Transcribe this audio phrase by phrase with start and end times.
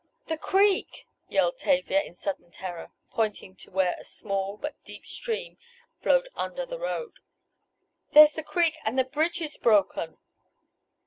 [0.25, 5.59] "The creek!" yelled Tavia in sudden terror, pointing to where a small, but deep stream
[5.99, 7.19] flowed under the road.
[8.09, 10.17] "There's the creek and the bridge is broken!"